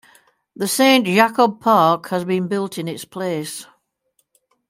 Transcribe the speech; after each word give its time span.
The 0.55 0.67
Saint 0.67 1.05
Jakob-Park 1.05 2.09
has 2.09 2.25
been 2.25 2.47
built 2.47 2.79
in 2.79 2.87
its 2.87 3.05
place. 3.05 3.67